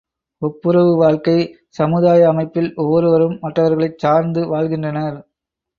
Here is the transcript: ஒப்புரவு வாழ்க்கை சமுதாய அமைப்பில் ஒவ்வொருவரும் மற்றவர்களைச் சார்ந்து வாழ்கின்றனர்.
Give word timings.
ஒப்புரவு 0.41 0.95
வாழ்க்கை 0.97 1.35
சமுதாய 1.69 2.27
அமைப்பில் 2.27 2.71
ஒவ்வொருவரும் 2.75 3.37
மற்றவர்களைச் 3.41 3.97
சார்ந்து 3.97 4.47
வாழ்கின்றனர். 4.47 5.19